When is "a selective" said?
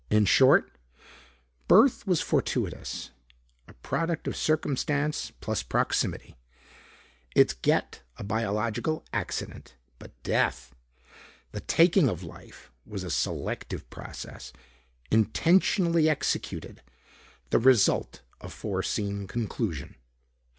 13.03-13.87